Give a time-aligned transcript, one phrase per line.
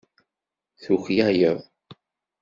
[0.83, 1.59] Tuklaleḍ.